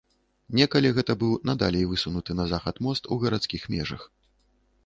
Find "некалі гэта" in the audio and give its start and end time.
0.59-1.15